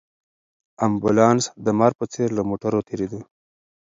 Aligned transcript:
امبولانس 0.85 1.43
د 1.65 1.67
مار 1.79 1.93
په 1.99 2.05
څېر 2.13 2.29
له 2.37 2.43
موټرو 2.49 2.79
تېرېده. 2.87 3.19